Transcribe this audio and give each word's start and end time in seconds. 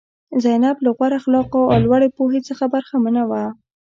زینب 0.43 0.77
له 0.85 0.89
غوره 0.95 1.17
اخلاقو 1.21 1.61
او 1.73 1.79
لوړې 1.85 2.09
پوهې 2.17 2.41
څخه 2.49 2.63
برخمنه 2.73 3.23
وه. 3.29 3.43